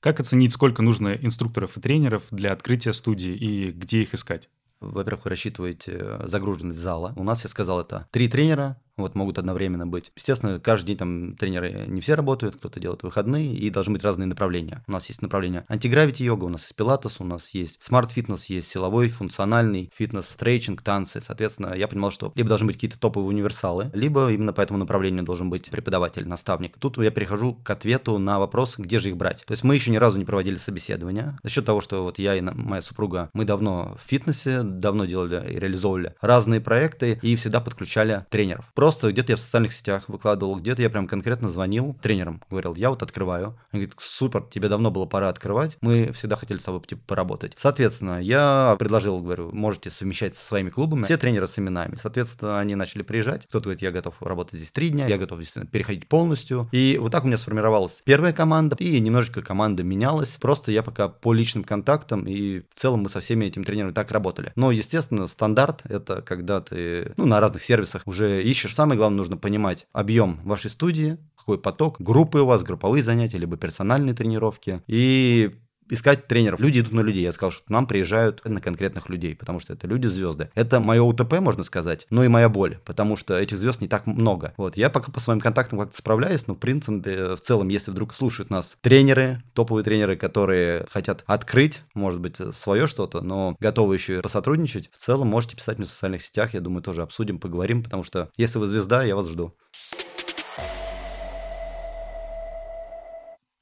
Как 0.00 0.18
оценить, 0.18 0.52
сколько 0.52 0.82
нужно 0.82 1.14
инструкторов 1.14 1.76
и 1.76 1.80
тренеров 1.80 2.24
для 2.30 2.52
открытия 2.52 2.92
студии 2.92 3.32
и 3.32 3.70
где 3.70 4.02
их 4.02 4.14
искать? 4.14 4.48
Во-первых, 4.80 5.26
вы 5.26 5.30
рассчитываете 5.30 6.18
загруженность 6.24 6.78
зала. 6.78 7.12
У 7.14 7.22
нас, 7.22 7.44
я 7.44 7.50
сказал, 7.50 7.80
это 7.80 8.08
три 8.10 8.26
тренера, 8.26 8.81
вот 8.96 9.14
могут 9.14 9.38
одновременно 9.38 9.86
быть. 9.86 10.12
Естественно, 10.16 10.60
каждый 10.60 10.88
день 10.88 10.96
там 10.96 11.36
тренеры 11.36 11.84
не 11.86 12.00
все 12.00 12.14
работают, 12.14 12.56
кто-то 12.56 12.80
делает 12.80 13.02
выходные, 13.02 13.54
и 13.54 13.70
должны 13.70 13.94
быть 13.94 14.04
разные 14.04 14.26
направления. 14.26 14.82
У 14.86 14.92
нас 14.92 15.06
есть 15.08 15.22
направление 15.22 15.64
antigravity 15.68 16.22
йога, 16.22 16.44
у 16.44 16.48
нас 16.48 16.62
есть 16.62 16.76
пилатес, 16.76 17.20
у 17.20 17.24
нас 17.24 17.50
есть 17.50 17.82
smart-фитнес, 17.82 18.46
есть 18.46 18.68
силовой, 18.68 19.08
функциональный 19.08 19.90
фитнес, 19.94 20.28
стрейчинг, 20.28 20.82
танцы. 20.82 21.20
Соответственно, 21.20 21.74
я 21.74 21.88
понимал, 21.88 22.10
что 22.10 22.32
либо 22.34 22.48
должны 22.48 22.66
быть 22.66 22.76
какие-то 22.76 22.98
топовые 22.98 23.28
универсалы, 23.28 23.90
либо 23.94 24.30
именно 24.30 24.52
по 24.52 24.60
этому 24.60 24.78
направлению 24.78 25.24
должен 25.24 25.50
быть 25.50 25.70
преподаватель, 25.70 26.26
наставник. 26.26 26.78
Тут 26.78 26.98
я 26.98 27.10
перехожу 27.10 27.54
к 27.54 27.70
ответу 27.70 28.18
на 28.18 28.38
вопрос, 28.38 28.76
где 28.78 28.98
же 28.98 29.08
их 29.08 29.16
брать. 29.16 29.44
То 29.46 29.52
есть 29.52 29.64
мы 29.64 29.74
еще 29.74 29.90
ни 29.90 29.96
разу 29.96 30.18
не 30.18 30.24
проводили 30.24 30.56
собеседования. 30.56 31.38
За 31.42 31.50
счет 31.50 31.64
того, 31.64 31.80
что 31.80 32.02
вот 32.02 32.18
я 32.18 32.36
и 32.36 32.40
моя 32.40 32.82
супруга, 32.82 33.30
мы 33.32 33.44
давно 33.44 33.96
в 34.02 34.08
фитнесе, 34.08 34.62
давно 34.62 35.04
делали 35.04 35.52
и 35.52 35.58
реализовывали 35.58 36.14
разные 36.20 36.60
проекты 36.60 37.18
и 37.22 37.36
всегда 37.36 37.60
подключали 37.60 38.26
тренеров. 38.30 38.70
Просто 38.74 38.91
где-то 39.00 39.32
я 39.32 39.36
в 39.36 39.40
социальных 39.40 39.72
сетях 39.72 40.08
выкладывал, 40.08 40.56
где-то 40.56 40.82
я 40.82 40.90
прям 40.90 41.06
конкретно 41.06 41.48
звонил 41.48 41.96
тренерам, 42.02 42.42
говорил, 42.50 42.74
я 42.74 42.90
вот 42.90 43.02
открываю. 43.02 43.58
Они 43.70 43.82
говорят, 43.82 44.00
супер, 44.00 44.42
тебе 44.42 44.68
давно 44.68 44.90
было 44.90 45.06
пора 45.06 45.28
открывать, 45.28 45.78
мы 45.80 46.12
всегда 46.12 46.36
хотели 46.36 46.58
с 46.58 46.64
тобой 46.64 46.80
типа, 46.82 47.02
поработать. 47.06 47.54
Соответственно, 47.56 48.20
я 48.20 48.76
предложил, 48.78 49.20
говорю, 49.20 49.50
можете 49.52 49.90
совмещать 49.90 50.34
со 50.34 50.44
своими 50.44 50.70
клубами, 50.70 51.04
все 51.04 51.16
тренеры 51.16 51.46
с 51.46 51.58
именами. 51.58 51.96
Соответственно, 51.96 52.58
они 52.58 52.74
начали 52.74 53.02
приезжать, 53.02 53.46
кто-то 53.46 53.64
говорит, 53.64 53.82
я 53.82 53.90
готов 53.90 54.14
работать 54.20 54.58
здесь 54.58 54.72
три 54.72 54.90
дня, 54.90 55.06
я 55.06 55.18
готов 55.18 55.38
действительно 55.38 55.70
переходить 55.70 56.08
полностью. 56.08 56.68
И 56.72 56.98
вот 57.00 57.12
так 57.12 57.24
у 57.24 57.26
меня 57.26 57.38
сформировалась 57.38 58.02
первая 58.04 58.32
команда, 58.32 58.76
и 58.78 59.00
немножечко 59.00 59.42
команда 59.42 59.82
менялась. 59.82 60.36
Просто 60.40 60.72
я 60.72 60.82
пока 60.82 61.08
по 61.08 61.32
личным 61.32 61.64
контактам, 61.64 62.26
и 62.26 62.60
в 62.60 62.74
целом 62.74 63.00
мы 63.00 63.08
со 63.08 63.20
всеми 63.20 63.46
этими 63.46 63.64
тренерами 63.64 63.92
так 63.92 64.10
работали. 64.10 64.52
Но, 64.56 64.70
естественно, 64.70 65.26
стандарт— 65.26 65.82
это 65.88 66.22
когда 66.22 66.60
ты 66.60 67.12
ну, 67.16 67.26
на 67.26 67.40
разных 67.40 67.62
сервисах 67.62 68.02
уже 68.06 68.42
ищешь 68.42 68.71
Самое 68.74 68.98
главное, 68.98 69.18
нужно 69.18 69.36
понимать 69.36 69.86
объем 69.92 70.40
вашей 70.44 70.70
студии, 70.70 71.18
какой 71.36 71.58
поток, 71.58 72.00
группы 72.00 72.40
у 72.40 72.46
вас, 72.46 72.62
групповые 72.62 73.02
занятия, 73.02 73.38
либо 73.38 73.56
персональные 73.56 74.14
тренировки. 74.14 74.82
И 74.86 75.56
искать 75.92 76.26
тренеров. 76.26 76.60
Люди 76.60 76.80
идут 76.80 76.92
на 76.92 77.00
людей. 77.00 77.22
Я 77.22 77.32
сказал, 77.32 77.52
что 77.52 77.64
нам 77.68 77.86
приезжают 77.86 78.42
на 78.44 78.60
конкретных 78.60 79.08
людей, 79.08 79.36
потому 79.36 79.60
что 79.60 79.74
это 79.74 79.86
люди-звезды. 79.86 80.50
Это 80.54 80.80
мое 80.80 81.02
УТП, 81.02 81.34
можно 81.40 81.62
сказать, 81.62 82.06
но 82.10 82.24
и 82.24 82.28
моя 82.28 82.48
боль, 82.48 82.78
потому 82.84 83.16
что 83.16 83.38
этих 83.38 83.58
звезд 83.58 83.80
не 83.80 83.88
так 83.88 84.06
много. 84.06 84.54
Вот, 84.56 84.76
я 84.76 84.90
пока 84.90 85.12
по 85.12 85.20
своим 85.20 85.40
контактам 85.40 85.78
как-то 85.78 85.96
справляюсь, 85.96 86.46
но 86.46 86.54
в 86.54 86.58
принципе, 86.58 87.36
в 87.36 87.40
целом, 87.40 87.68
если 87.68 87.90
вдруг 87.90 88.14
слушают 88.14 88.50
нас 88.50 88.76
тренеры, 88.80 89.42
топовые 89.54 89.84
тренеры, 89.84 90.16
которые 90.16 90.86
хотят 90.90 91.24
открыть, 91.26 91.82
может 91.94 92.20
быть, 92.20 92.36
свое 92.54 92.86
что-то, 92.86 93.20
но 93.20 93.56
готовы 93.60 93.94
еще 93.94 94.18
и 94.18 94.22
посотрудничать, 94.22 94.90
в 94.92 94.96
целом 94.96 95.28
можете 95.28 95.56
писать 95.56 95.78
мне 95.78 95.86
в 95.86 95.90
социальных 95.90 96.22
сетях, 96.22 96.54
я 96.54 96.60
думаю, 96.60 96.82
тоже 96.82 97.02
обсудим, 97.02 97.38
поговорим, 97.38 97.82
потому 97.82 98.02
что 98.02 98.30
если 98.36 98.58
вы 98.58 98.66
звезда, 98.66 99.04
я 99.04 99.14
вас 99.16 99.28
жду. 99.28 99.54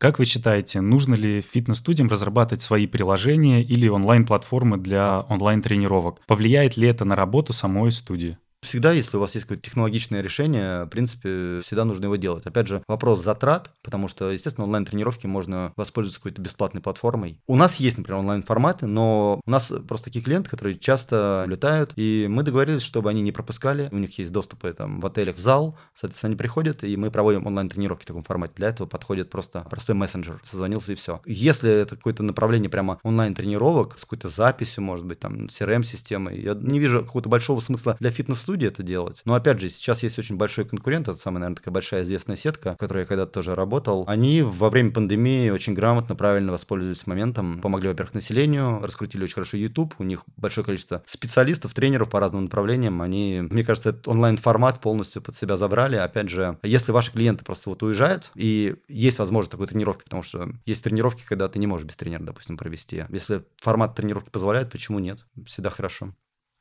Как 0.00 0.18
вы 0.18 0.24
считаете, 0.24 0.80
нужно 0.80 1.12
ли 1.14 1.42
фитнес-студиям 1.42 2.08
разрабатывать 2.08 2.62
свои 2.62 2.86
приложения 2.86 3.62
или 3.62 3.86
онлайн-платформы 3.86 4.78
для 4.78 5.20
онлайн-тренировок? 5.28 6.22
Повлияет 6.26 6.78
ли 6.78 6.88
это 6.88 7.04
на 7.04 7.16
работу 7.16 7.52
самой 7.52 7.92
студии? 7.92 8.38
Всегда, 8.62 8.92
если 8.92 9.16
у 9.16 9.20
вас 9.20 9.34
есть 9.34 9.46
какое-то 9.46 9.64
технологичное 9.64 10.20
решение, 10.20 10.84
в 10.84 10.88
принципе, 10.88 11.60
всегда 11.62 11.84
нужно 11.84 12.04
его 12.04 12.16
делать. 12.16 12.44
Опять 12.46 12.66
же, 12.66 12.82
вопрос 12.86 13.22
затрат, 13.22 13.72
потому 13.82 14.06
что, 14.06 14.30
естественно, 14.30 14.66
онлайн-тренировки 14.66 15.26
можно 15.26 15.72
воспользоваться 15.76 16.20
какой-то 16.20 16.42
бесплатной 16.42 16.82
платформой. 16.82 17.40
У 17.46 17.56
нас 17.56 17.76
есть, 17.76 17.96
например, 17.96 18.20
онлайн-форматы, 18.20 18.86
но 18.86 19.40
у 19.44 19.50
нас 19.50 19.72
просто 19.88 20.06
такие 20.06 20.22
клиенты, 20.22 20.50
которые 20.50 20.78
часто 20.78 21.44
летают, 21.48 21.92
и 21.96 22.26
мы 22.28 22.42
договорились, 22.42 22.82
чтобы 22.82 23.08
они 23.08 23.22
не 23.22 23.32
пропускали. 23.32 23.88
У 23.92 23.98
них 23.98 24.18
есть 24.18 24.30
доступы 24.30 24.72
там 24.72 25.00
в 25.00 25.06
отелях 25.06 25.36
в 25.36 25.40
зал, 25.40 25.78
соответственно, 25.94 26.30
они 26.30 26.36
приходят, 26.36 26.84
и 26.84 26.96
мы 26.96 27.10
проводим 27.10 27.46
онлайн-тренировки 27.46 28.02
в 28.02 28.06
таком 28.06 28.24
формате. 28.24 28.52
Для 28.56 28.68
этого 28.68 28.86
подходит 28.86 29.30
просто 29.30 29.60
простой 29.70 29.94
мессенджер, 29.94 30.38
созвонился 30.44 30.92
и 30.92 30.96
все. 30.96 31.22
Если 31.24 31.70
это 31.70 31.96
какое-то 31.96 32.22
направление 32.22 32.68
прямо 32.68 33.00
онлайн-тренировок 33.02 33.98
с 33.98 34.02
какой-то 34.02 34.28
записью, 34.28 34.84
может 34.84 35.06
быть, 35.06 35.18
там, 35.18 35.46
CRM-системой, 35.46 36.40
я 36.42 36.54
не 36.54 36.78
вижу 36.78 37.00
какого-то 37.00 37.30
большого 37.30 37.60
смысла 37.60 37.96
для 37.98 38.10
фитнес 38.10 38.49
студии 38.50 38.66
это 38.66 38.82
делать. 38.82 39.22
Но 39.24 39.34
опять 39.34 39.60
же, 39.60 39.70
сейчас 39.70 40.02
есть 40.02 40.18
очень 40.18 40.36
большой 40.36 40.64
конкурент, 40.64 41.06
это 41.06 41.16
самая, 41.16 41.40
наверное, 41.40 41.56
такая 41.56 41.72
большая 41.72 42.02
известная 42.02 42.34
сетка, 42.34 42.74
в 42.74 42.78
которой 42.78 43.00
я 43.00 43.06
когда-то 43.06 43.30
тоже 43.30 43.54
работал. 43.54 44.04
Они 44.08 44.42
во 44.42 44.70
время 44.70 44.90
пандемии 44.90 45.50
очень 45.50 45.72
грамотно, 45.72 46.16
правильно 46.16 46.50
воспользовались 46.50 47.06
моментом, 47.06 47.60
помогли, 47.60 47.88
во-первых, 47.88 48.14
населению, 48.14 48.80
раскрутили 48.82 49.22
очень 49.22 49.34
хорошо 49.34 49.56
YouTube, 49.56 49.94
у 49.98 50.02
них 50.02 50.24
большое 50.36 50.64
количество 50.64 51.04
специалистов, 51.06 51.74
тренеров 51.74 52.10
по 52.10 52.18
разным 52.18 52.44
направлениям, 52.44 53.00
они, 53.02 53.42
мне 53.48 53.62
кажется, 53.62 53.90
этот 53.90 54.08
онлайн-формат 54.08 54.80
полностью 54.80 55.22
под 55.22 55.36
себя 55.36 55.56
забрали. 55.56 55.94
Опять 55.94 56.28
же, 56.28 56.58
если 56.64 56.90
ваши 56.90 57.12
клиенты 57.12 57.44
просто 57.44 57.70
вот 57.70 57.84
уезжают, 57.84 58.32
и 58.34 58.74
есть 58.88 59.20
возможность 59.20 59.52
такой 59.52 59.68
тренировки, 59.68 60.02
потому 60.02 60.24
что 60.24 60.50
есть 60.66 60.82
тренировки, 60.82 61.22
когда 61.24 61.48
ты 61.48 61.60
не 61.60 61.68
можешь 61.68 61.86
без 61.86 61.96
тренера, 61.96 62.24
допустим, 62.24 62.56
провести. 62.56 63.04
Если 63.10 63.44
формат 63.58 63.94
тренировки 63.94 64.30
позволяет, 64.30 64.72
почему 64.72 64.98
нет? 64.98 65.20
Всегда 65.46 65.70
хорошо. 65.70 66.14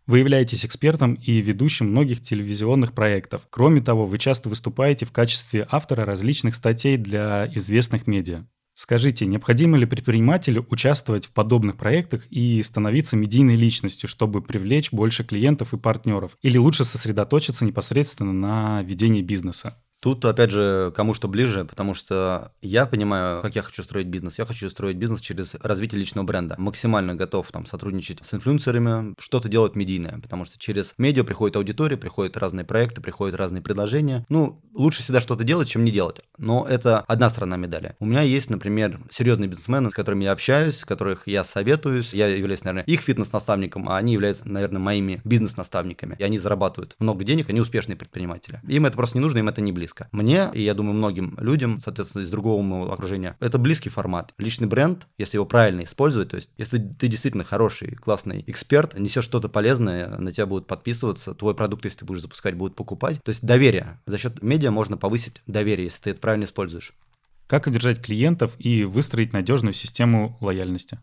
Вы 0.10 0.18
являетесь 0.18 0.66
экспертом 0.66 1.13
и 1.13 1.39
ведущим 1.39 1.92
многих 1.92 2.24
телевизионных 2.24 2.94
проектов. 2.94 3.44
Кроме 3.51 3.80
того, 3.80 4.08
вы 4.08 4.18
часто 4.18 4.50
выступаете 4.50 5.06
в 5.06 5.12
качестве 5.12 5.68
автора 5.70 6.04
различных 6.04 6.56
статей 6.56 6.98
для 6.98 7.48
известных 7.54 8.08
медиа. 8.08 8.48
Скажите, 8.74 9.28
необходимо 9.28 9.78
ли 9.78 9.86
предпринимателю 9.86 10.66
участвовать 10.72 11.28
в 11.28 11.32
подобных 11.32 11.78
проектах 11.78 12.25
и 12.32 12.63
становиться 12.63 13.18
медийной 13.18 13.56
личностью, 13.56 14.10
чтобы 14.10 14.42
привлечь 14.42 14.92
больше 14.92 15.24
клиентов 15.24 15.75
и 15.75 15.78
партнеров? 15.78 16.39
Или 16.42 16.58
лучше 16.58 16.86
сосредоточиться 16.86 17.63
непосредственно 17.63 18.34
на 18.34 18.82
ведении 18.82 19.22
бизнеса? 19.22 19.78
Тут, 20.01 20.24
опять 20.24 20.51
же, 20.51 20.94
кому 20.96 21.13
что 21.13 21.27
ближе, 21.27 21.65
потому 21.65 21.94
что 21.94 22.53
я 22.62 22.86
понимаю, 22.86 23.41
как 23.41 23.56
я 23.56 23.62
хочу 23.62 23.84
строить 23.84 24.08
бизнес. 24.08 24.39
Я 24.39 24.46
хочу 24.46 24.70
строить 24.70 24.96
бизнес 24.96 25.20
через 25.20 25.56
развитие 25.56 26.00
личного 26.00 26.25
бренда. 26.25 26.56
Максимально 26.58 27.15
готов 27.15 27.51
там 27.51 27.65
сотрудничать 27.65 28.20
с 28.22 28.34
инфлюенсерами, 28.34 29.13
что-то 29.20 29.50
делать 29.50 29.75
медийное, 29.75 30.20
потому 30.22 30.46
что 30.46 30.58
через 30.58 30.94
медиа 30.98 31.25
приходит 31.25 31.58
аудитория, 31.58 31.98
приходят 31.98 32.38
разные 32.38 32.63
проекты, 32.63 33.01
приходят 33.01 33.36
разные 33.36 33.62
предложения. 33.62 34.25
Ну, 34.29 34.62
лучше 34.74 35.03
всегда 35.03 35.20
что-то 35.20 35.44
делать, 35.44 35.68
чем 35.68 35.84
не 35.84 35.91
делать. 35.91 36.22
Но 36.38 36.65
это 36.68 37.01
одна 37.01 37.27
сторона 37.29 37.58
медали. 37.58 37.96
У 38.00 38.06
меня 38.06 38.22
есть, 38.22 38.50
например, 38.50 39.01
серьезные 39.12 39.50
бизнесмены, 39.50 39.89
с 39.89 39.94
которыми 39.94 40.24
я 40.24 40.32
общаюсь, 40.32 40.77
с 40.77 40.86
которых 40.86 41.27
я 41.27 41.44
советуюсь. 41.44 42.13
Я 42.13 42.27
являюсь, 42.27 42.63
наверное, 42.63 42.84
их 42.84 43.01
фитнес-наставником, 43.01 43.89
а 43.89 43.98
они 43.98 44.13
являются, 44.13 44.48
наверное, 44.48 44.79
моими 44.79 45.20
бизнес-наставниками. 45.25 46.15
И 46.18 46.24
они 46.24 46.38
зарабатывают 46.38 46.96
много 47.00 47.25
денег, 47.25 47.50
они 47.50 47.60
успешные 47.60 47.98
предприниматели. 47.98 48.62
Им 48.65 48.86
это 48.86 48.96
просто 48.96 49.18
не 49.18 49.22
нужно, 49.22 49.39
им 49.39 49.50
это 49.50 49.60
не 49.60 49.74
близко 49.74 49.88
близко. 49.89 50.08
Мне, 50.12 50.50
и 50.53 50.62
я 50.62 50.74
думаю, 50.74 50.96
многим 50.96 51.38
людям, 51.39 51.79
соответственно, 51.79 52.24
из 52.24 52.29
другого 52.29 52.62
моего 52.62 52.91
окружения, 52.91 53.36
это 53.39 53.58
близкий 53.58 53.89
формат. 53.89 54.34
Личный 54.38 54.67
бренд, 54.67 55.08
если 55.17 55.38
его 55.38 55.46
правильно 55.46 55.84
использовать, 55.84 56.29
то 56.29 56.36
есть 56.36 56.50
если 56.58 56.77
ты 56.77 57.08
действительно 57.08 57.43
хороший, 57.43 57.96
классный 57.96 58.43
эксперт, 58.48 58.98
несешь 58.98 59.24
что-то 59.24 59.50
полезное, 59.50 60.17
на 60.17 60.31
тебя 60.31 60.46
будут 60.46 60.67
подписываться, 60.67 61.34
твой 61.34 61.55
продукт, 61.55 61.86
если 61.86 62.00
ты 62.00 62.05
будешь 62.05 62.22
запускать, 62.22 62.55
будут 62.55 62.75
покупать. 62.75 63.22
То 63.24 63.29
есть 63.29 63.46
доверие. 63.46 64.00
За 64.05 64.17
счет 64.17 64.41
медиа 64.41 64.72
можно 64.72 64.98
повысить 64.98 65.41
доверие, 65.48 65.86
если 65.86 66.03
ты 66.03 66.10
это 66.12 66.22
правильно 66.22 66.46
используешь. 66.46 66.93
Как 67.48 67.65
удержать 67.65 68.01
клиентов 68.01 68.53
и 68.60 68.84
выстроить 68.84 69.34
надежную 69.34 69.74
систему 69.74 70.38
лояльности? 70.39 71.00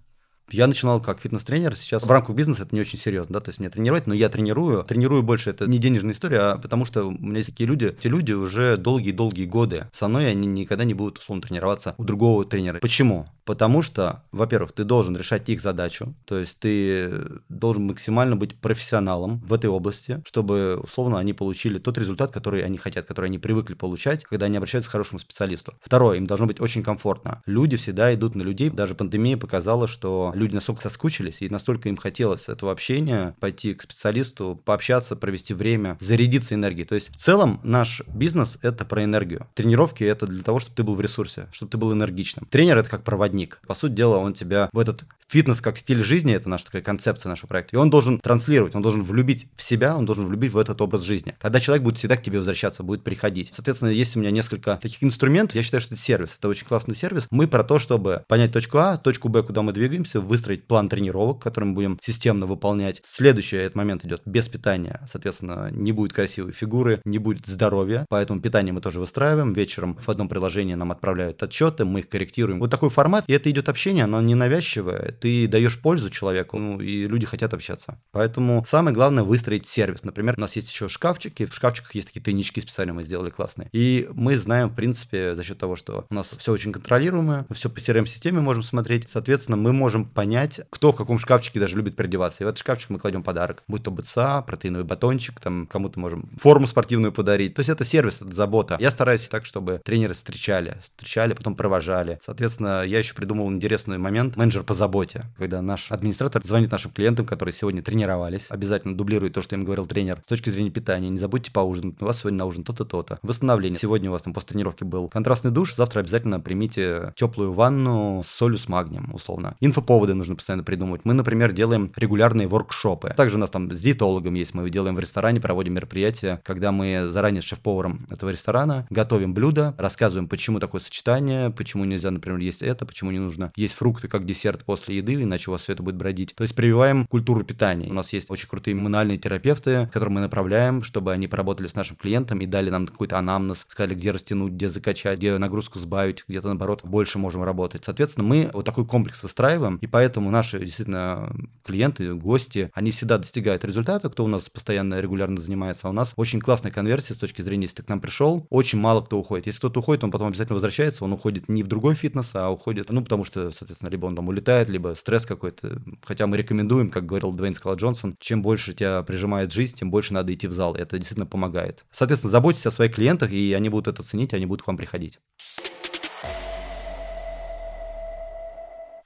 Я 0.50 0.69
начинал 0.69 1.00
как 1.00 1.21
фитнес-тренер, 1.21 1.76
сейчас 1.76 2.05
в 2.05 2.11
рамках 2.11 2.37
бизнеса 2.37 2.62
это 2.62 2.75
не 2.75 2.81
очень 2.81 2.99
серьезно, 2.99 3.35
да, 3.35 3.41
то 3.41 3.49
есть 3.49 3.59
мне 3.59 3.69
тренировать, 3.69 4.07
но 4.07 4.15
я 4.15 4.29
тренирую. 4.29 4.85
Тренирую 4.85 5.25
больше, 5.25 5.50
это 5.50 5.67
не 5.67 5.79
денежная 5.79 6.12
история, 6.12 6.41
а 6.41 6.59
потому 6.59 6.85
что 6.85 7.05
у 7.05 7.11
меня 7.11 7.38
есть 7.38 7.50
такие 7.50 7.67
люди, 7.67 7.97
те 8.00 8.09
люди 8.09 8.33
уже 8.33 8.76
долгие-долгие 8.76 9.47
годы 9.47 9.88
со 9.93 10.07
мной, 10.07 10.31
они 10.31 10.47
никогда 10.47 10.85
не 10.85 10.95
будут, 10.95 11.19
условно, 11.19 11.43
тренироваться 11.43 11.95
у 11.99 12.05
другого 12.05 12.45
тренера. 12.45 12.79
Почему? 12.79 13.26
Потому 13.45 13.83
что, 13.83 14.25
во-первых, 14.33 14.73
ты 14.73 14.85
должен 14.85 15.17
решать 15.17 15.49
их 15.49 15.61
задачу, 15.61 16.15
то 16.25 16.38
есть 16.38 16.59
ты 16.59 17.12
должен 17.49 17.87
максимально 17.87 18.37
быть 18.37 18.61
профессионалом 18.61 19.41
в 19.41 19.53
этой 19.53 19.71
области, 19.71 20.23
чтобы, 20.25 20.81
условно, 20.83 21.19
они 21.19 21.33
получили 21.33 21.79
тот 21.79 21.99
результат, 21.99 22.31
который 22.33 22.65
они 22.65 22.79
хотят, 22.79 23.07
который 23.07 23.26
они 23.26 23.38
привыкли 23.38 23.75
получать, 23.75 24.25
когда 24.25 24.47
они 24.47 24.57
обращаются 24.57 24.91
к 24.91 24.93
хорошему 24.93 25.19
специалисту. 25.19 25.75
Второе, 25.81 26.19
им 26.19 26.26
должно 26.26 26.47
быть 26.47 26.61
очень 26.61 26.83
комфортно. 26.83 27.43
Люди 27.47 27.76
всегда 27.76 28.15
идут 28.15 28.35
на 28.37 28.43
людей, 28.43 28.71
даже 28.71 28.95
пандемия 28.95 29.37
показала, 29.37 29.88
что 29.88 30.33
люди 30.37 30.55
настолько 30.55 30.83
соскучились 30.83 31.43
и 31.43 31.49
настолько 31.49 31.88
им 31.88 31.97
хотелось 31.97 32.49
этого 32.49 32.73
общения, 32.73 33.35
пойти 33.40 33.75
к 33.75 33.83
специалисту, 33.83 34.61
пообщаться, 34.64 35.16
провести 35.16 35.55
время, 35.55 35.97
зарядиться 36.00 36.55
энергией. 36.55 36.87
То 36.87 36.95
есть 36.95 37.11
в 37.11 37.16
целом 37.16 37.61
наш 37.64 38.02
бизнес— 38.07 38.59
это 38.62 38.85
про 38.85 39.02
энергию. 39.05 39.49
Тренировки— 39.55 40.05
это 40.05 40.26
для 40.26 40.43
того, 40.43 40.61
чтобы 40.61 40.76
ты 40.76 40.83
был 40.85 40.95
в 40.95 41.00
ресурсе, 41.00 41.49
чтобы 41.52 41.71
ты 41.71 41.78
был 41.78 41.93
энергичным. 41.93 42.47
Тренер— 42.47 42.76
это 42.78 42.88
как 42.88 43.02
проводник. 43.02 43.61
По 43.66 43.75
сути 43.75 43.93
дела, 43.93 44.19
он 44.19 44.35
тебя 44.35 44.69
в 44.73 44.78
этот 44.78 45.05
фитнес 45.28 45.61
как 45.61 45.78
стиль 45.78 46.02
жизни, 46.02 46.35
это 46.35 46.49
наша 46.49 46.66
такая 46.66 46.83
концепция 46.83 47.30
нашего 47.30 47.49
проекта, 47.49 47.76
и 47.76 47.78
он 47.78 47.90
должен 47.90 48.18
транслировать, 48.18 48.75
он 48.75 48.83
должен 48.83 49.02
влюбить 49.02 49.49
в 49.56 49.62
себя, 49.62 49.97
он 49.97 50.06
должен 50.06 50.26
влюбить 50.26 50.52
в 50.52 50.59
этот 50.59 50.80
образ 50.80 51.02
жизни. 51.02 51.35
Тогда 51.40 51.61
человек 51.61 51.85
будет 51.85 51.99
всегда 51.99 52.16
к 52.16 52.23
тебе 52.23 52.38
возвращаться, 52.38 52.83
будет 52.83 53.04
приходить. 53.04 53.50
Соответственно, 53.52 53.90
есть 53.90 54.16
у 54.16 54.21
меня 54.21 54.30
несколько 54.30 54.78
таких 54.80 55.02
инструментов, 55.02 55.56
я 55.56 55.62
считаю, 55.62 55.80
что 55.80 55.95
это 55.95 56.02
сервис, 56.02 56.37
это 56.38 56.49
очень 56.49 56.66
классный 56.66 56.95
сервис. 56.95 57.26
Мы 57.30 57.47
про 57.47 57.64
то, 57.64 57.78
чтобы 57.78 58.25
понять 58.28 58.52
точку 58.52 58.78
А, 58.78 58.97
точку 58.97 59.28
Б, 59.28 59.42
куда 59.42 59.62
мы 59.62 59.73
двигаемся, 59.73 60.21
выстроить 60.21 60.66
план 60.66 60.88
тренировок, 60.88 61.42
который 61.42 61.64
мы 61.64 61.75
будем 61.75 61.99
системно 62.02 62.47
выполнять. 62.47 63.00
Следующий 63.04 63.56
этот 63.56 63.76
момент 63.76 64.04
идет 64.04 64.23
без 64.25 64.49
питания, 64.49 65.00
соответственно, 65.09 65.71
не 65.71 65.92
будет 65.92 66.12
красивой 66.12 66.52
фигуры, 66.52 67.00
не 67.04 67.18
будет 67.18 67.47
здоровья, 67.47 68.06
поэтому 68.09 68.40
питание 68.40 68.73
мы 68.73 68.80
тоже 68.80 69.00
выстраиваем. 69.00 69.52
Вечером 69.52 69.99
в 70.04 70.09
одном 70.09 70.28
приложении 70.28 70.75
нам 70.75 70.92
отправляют 70.92 71.42
отчеты, 71.42 71.85
мы 71.85 72.00
их 72.00 72.09
корректируем. 72.09 72.61
Вот 72.61 72.71
такой 72.71 72.90
формат, 72.90 73.25
и 73.26 73.33
это 73.33 73.50
идет 73.50 73.68
общение, 73.68 74.04
оно 74.04 74.21
не 74.21 74.35
навязчивое, 74.35 75.16
ты 75.21 75.49
даешь 75.49 75.81
пользу 75.81 76.11
человеку, 76.11 76.59
ну, 76.59 76.81
и 76.81 77.07
люди 77.07 77.27
хотят 77.27 77.55
общаться. 77.55 78.01
Поэтому 78.13 78.65
самое 78.67 78.95
главное 78.95 79.25
выстроить 79.25 79.67
сервис. 79.67 80.05
Например, 80.05 80.35
у 80.37 80.41
нас 80.41 80.57
есть 80.57 80.71
еще 80.71 80.89
шкафчики, 80.89 81.47
в 81.47 81.55
шкафчиках 81.55 81.95
есть 81.95 82.09
такие 82.09 82.23
тайнички 82.23 82.61
специально 82.61 82.93
мы 82.93 83.03
сделали 83.03 83.31
классные. 83.31 83.69
И 83.73 84.09
мы 84.13 84.37
знаем, 84.39 84.69
в 84.69 84.75
принципе, 84.75 85.35
за 85.35 85.43
счет 85.45 85.59
того, 85.59 85.77
что 85.77 86.07
у 86.09 86.15
нас 86.15 86.35
все 86.37 86.53
очень 86.53 86.73
контролируемое, 86.73 87.47
все 87.53 87.71
по 87.71 87.79
CRM-системе 87.79 88.41
можем 88.41 88.63
смотреть, 88.63 89.09
соответственно, 89.09 89.57
мы 89.57 89.73
можем 89.73 90.05
понять, 90.05 90.61
кто 90.71 90.93
в 90.93 90.97
каком 90.97 91.19
шкафчике 91.19 91.61
даже 91.61 91.77
любит 91.77 91.97
переодеваться. 91.97 92.43
И 92.43 92.45
в 92.45 92.49
этот 92.49 92.59
шкафчик 92.59 92.91
мы 92.91 92.99
кладем 92.99 93.23
подарок, 93.23 93.63
будь 93.69 93.83
то 93.83 93.91
БЦА, 93.91 94.43
протеиновый 94.43 94.85
батончик, 94.85 95.41
там 95.41 95.67
кому-то 95.67 96.01
можем 96.01 96.31
форму 96.41 96.67
спортивную 96.67 97.13
подарить. 97.13 97.55
То 97.55 97.61
есть 97.61 97.71
это 97.71 97.85
сервис, 97.85 98.21
это 98.21 98.33
забота. 98.33 98.77
Я 98.81 98.91
стараюсь 98.91 99.29
так, 99.29 99.47
чтобы 99.47 99.81
тренеры 99.85 100.15
встречали, 100.15 100.79
встречали, 100.83 101.35
потом 101.35 101.55
провожали. 101.55 102.19
Соответственно, 102.23 102.83
я 102.85 102.99
еще 102.99 103.15
придумал 103.15 103.51
интересный 103.51 103.99
момент, 103.99 104.37
менеджер 104.37 104.63
по 104.63 104.75
заботе, 105.07 105.25
когда 105.39 105.63
наш 105.63 105.93
администратор 105.93 106.45
звонит 106.45 106.71
нашим 106.71 106.91
клиентам, 106.91 107.27
которые 107.27 107.53
сегодня 107.53 107.83
тренировались, 107.83 108.51
обязательно 108.51 108.97
дублирует 108.97 109.35
то, 109.35 109.43
что 109.43 109.55
им 109.55 109.65
говорил 109.65 109.87
тренер 109.87 110.21
с 110.25 110.29
точки 110.29 110.51
зрения 110.51 110.71
питания, 110.71 111.09
не 111.09 111.19
забудьте 111.19 111.51
поужинать, 111.53 112.01
у 112.01 112.05
вас 112.05 112.21
сегодня 112.21 112.39
на 112.39 112.45
ужин 112.47 112.65
то-то, 112.65 112.85
то-то. 112.85 113.19
Восстановление. 113.23 113.79
Сегодня 113.79 114.11
у 114.11 114.13
вас 114.13 114.23
там 114.23 114.35
после 114.35 114.51
тренировки 114.51 114.85
был 114.85 115.09
контрастный 115.09 115.51
душ, 115.51 115.75
завтра 115.75 116.01
обязательно 116.01 116.41
примите 116.41 117.13
теплую 117.17 117.53
ванну 117.53 118.23
с 118.25 118.29
солью 118.29 118.59
с 118.59 118.69
магнием, 118.69 119.15
условно. 119.15 119.57
Инфоповоды 119.61 120.15
нужно 120.15 120.37
постоянно 120.37 120.65
придумывать. 120.65 121.05
Мы, 121.05 121.15
например, 121.15 121.53
делаем 121.53 121.91
регулярные 121.97 122.49
воркшопы. 122.49 123.15
Также 123.17 123.37
у 123.37 123.39
нас 123.39 123.51
там 123.51 123.71
с 123.71 123.81
диетологом 123.81 124.35
есть, 124.35 124.55
мы 124.55 124.69
делаем 124.71 124.97
в 124.97 125.01
ресторане, 125.01 125.41
проводим 125.41 125.75
мероприятия, 125.75 126.41
когда 126.45 126.73
мы 126.73 127.07
заранее 127.07 127.43
с 127.43 127.45
шеф-поваром 127.45 128.07
этого 128.11 128.31
ресторана 128.31 128.87
готовим 128.91 129.35
блюдо, 129.35 129.75
рассказываем, 129.79 130.29
почему 130.29 130.59
такое 130.59 130.81
сочетание, 130.81 131.51
почему 131.51 131.85
нельзя, 131.85 132.11
например, 132.11 132.39
есть 132.39 132.63
это, 132.63 132.87
почему 132.87 133.11
не 133.11 133.19
нужно 133.19 133.53
есть 133.57 133.75
фрукты 133.75 134.09
как 134.09 134.25
десерт 134.25 134.65
после 134.65 134.96
еды, 134.97 135.15
иначе 135.15 135.50
у 135.50 135.53
вас 135.53 135.62
все 135.62 135.73
это 135.73 135.83
будет 135.83 135.97
бродить. 135.97 136.35
То 136.35 136.43
есть 136.43 136.55
прививаем 136.55 137.07
культуру 137.07 137.45
питания. 137.45 137.88
У 137.88 137.95
нас 137.95 138.12
есть 138.12 138.31
очень 138.31 138.49
крутые 138.49 138.75
иммунальные 138.75 139.19
терапевты, 139.19 139.88
которым 139.93 140.15
мы 140.15 140.21
направляем, 140.21 140.83
чтобы 140.83 141.12
они 141.12 141.29
поработали 141.29 141.67
с 141.67 141.75
нашим 141.75 141.97
клиентом 141.97 142.41
и 142.41 142.47
дали 142.47 142.71
нам 142.71 142.87
какой-то 142.87 143.19
анамнез, 143.19 143.65
сказали, 143.69 143.95
где 143.95 144.11
растянуть, 144.11 144.53
где 144.53 144.69
закачать, 144.69 145.19
где 145.19 145.37
нагрузку 145.38 145.79
сбавить, 145.79 146.25
где-то 146.29 146.49
наоборот 146.49 146.81
больше 146.85 147.19
можем 147.19 147.43
работать. 147.43 147.85
Соответственно, 147.85 148.26
мы 148.26 148.50
вот 148.53 148.65
такой 148.65 148.87
комплекс 148.87 149.23
выстраиваем, 149.23 149.79
и 149.81 149.87
поэтому 149.87 150.31
наши 150.31 150.59
действительно 150.59 151.35
клиенты, 151.65 152.15
гости, 152.15 152.71
они 152.75 152.91
всегда 152.91 153.19
достигают 153.19 153.65
результата, 153.65 154.09
кто 154.09 154.25
у 154.25 154.29
нас 154.29 154.49
постоянно 154.49 155.00
регулярно 155.00 155.41
занимается. 155.41 155.88
А 155.88 155.91
у 155.91 155.93
нас 155.93 156.12
очень 156.17 156.41
классная 156.41 156.73
конверсия 156.73 157.15
с 157.15 157.19
точки 157.19 157.43
зрения, 157.43 157.65
если 157.65 157.76
ты 157.76 157.83
к 157.83 157.88
нам 157.88 158.00
пришел, 158.00 158.47
очень 158.50 158.79
мало 158.79 159.00
кто 159.03 159.19
уходит. 159.19 159.47
Если 159.47 159.59
кто-то 159.59 159.81
уходит, 159.81 160.05
он 160.05 160.11
потом 160.11 160.29
обязательно 160.29 160.55
возвращается, 160.55 161.05
он 161.05 161.12
уходит 161.12 161.49
не 161.49 161.62
в 161.62 161.67
другой 161.67 161.95
фитнес, 161.95 162.31
а 162.35 162.50
уходит, 162.50 162.91
ну, 162.91 163.03
потому 163.03 163.25
что, 163.25 163.50
соответственно, 163.50 163.91
либо 163.91 164.07
он 164.07 164.17
там 164.17 164.29
улетает, 164.29 164.69
либо 164.69 164.86
либо 164.87 164.95
стресс 164.95 165.26
какой-то. 165.26 165.83
Хотя 166.02 166.26
мы 166.26 166.37
рекомендуем, 166.37 166.90
как 166.90 167.07
говорил 167.07 167.33
Дуэйн 167.33 167.55
Скала 167.55 167.75
Джонсон, 167.75 168.16
чем 168.21 168.43
больше 168.43 168.73
тебя 168.73 169.02
прижимает 169.02 169.52
жизнь, 169.52 169.76
тем 169.76 169.90
больше 169.90 170.12
надо 170.12 170.33
идти 170.33 170.47
в 170.47 170.52
зал. 170.52 170.75
Это 170.75 170.97
действительно 170.97 171.26
помогает. 171.26 171.85
Соответственно, 171.90 172.31
заботьтесь 172.31 172.66
о 172.66 172.71
своих 172.71 172.95
клиентах, 172.95 173.31
и 173.33 173.52
они 173.52 173.69
будут 173.69 173.88
это 173.88 174.02
ценить, 174.02 174.35
они 174.35 174.47
будут 174.47 174.64
к 174.64 174.66
вам 174.66 174.76
приходить. 174.76 175.19